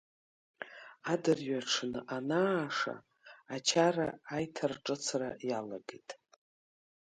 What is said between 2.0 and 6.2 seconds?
анааша ачара аиҭарҿыцра иалагеит.